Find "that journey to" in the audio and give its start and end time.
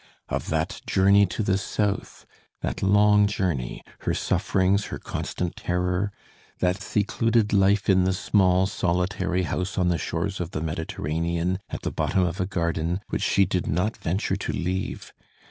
0.49-1.43